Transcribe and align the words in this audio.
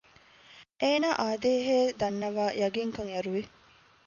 އޭނާ 0.81 1.09
އާދޭހޭ 1.19 1.77
ދަންނަވައި 1.99 2.53
ޔަގީންކަން 2.61 3.11
އެރުވި 3.13 3.43